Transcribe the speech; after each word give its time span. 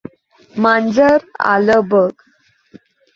मांजर 0.55 1.17
आलं 1.45 1.81
बघ. 1.89 2.09